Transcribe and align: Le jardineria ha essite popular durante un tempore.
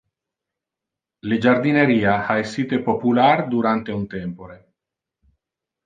Le 1.31 1.37
jardineria 1.43 2.25
ha 2.27 2.39
essite 2.39 2.81
popular 2.81 3.47
durante 3.47 3.91
un 3.91 4.07
tempore. 4.07 4.57